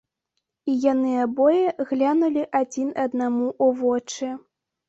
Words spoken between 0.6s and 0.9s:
І